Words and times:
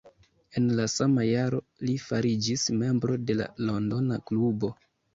En 0.61 0.71
la 0.79 0.85
sama 0.93 1.25
jaro 1.27 1.59
li 1.87 1.95
fariĝis 2.07 2.67
membro 2.81 3.21
de 3.29 3.39
la 3.45 3.51
londona 3.71 4.23
klubo. 4.29 4.77